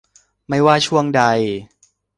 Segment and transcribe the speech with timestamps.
[0.47, 1.23] ไม่ว่าช่วงใด